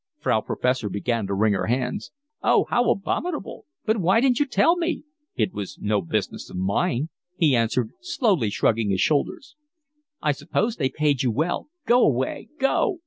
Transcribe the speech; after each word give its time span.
Frau 0.17 0.41
Professor 0.41 0.89
began 0.89 1.27
to 1.27 1.35
wring 1.35 1.53
her 1.53 1.67
hands. 1.67 2.11
"Oh, 2.41 2.65
how 2.71 2.89
abominable! 2.89 3.67
But 3.85 3.97
why 3.97 4.19
didn't 4.19 4.39
you 4.39 4.47
tell 4.47 4.75
me?" 4.75 5.03
"It 5.35 5.53
was 5.53 5.77
no 5.79 6.01
business 6.01 6.49
of 6.49 6.55
mine," 6.57 7.09
he 7.37 7.55
answered, 7.55 7.91
slowly 8.01 8.49
shrugging 8.49 8.89
his 8.89 9.01
shoulders. 9.01 9.55
"I 10.19 10.31
suppose 10.31 10.77
they 10.77 10.89
paid 10.89 11.21
you 11.21 11.29
well. 11.29 11.67
Go 11.85 12.01
away. 12.03 12.49
Go." 12.59 12.97